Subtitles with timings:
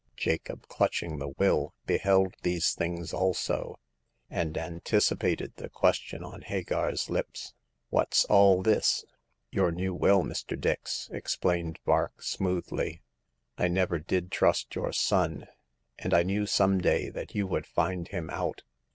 [0.17, 3.77] Jacob, clutching the will, beheld these things also,
[4.31, 7.53] and anticipated the question on Hagar's lips.
[7.91, 9.05] Whafs all this?""
[9.51, 10.59] Your new will, Mr.
[10.59, 13.03] Dix," explained Vark, smoothly.
[13.59, 15.45] I never did trust your son,
[15.99, 18.63] and I knew some day that you would find him out.